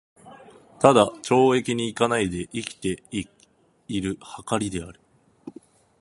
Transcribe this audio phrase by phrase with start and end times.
[0.79, 0.87] 只
[1.35, 3.03] 懲役に行かないで生きて
[3.87, 4.17] 居る
[4.49, 4.99] 許りである。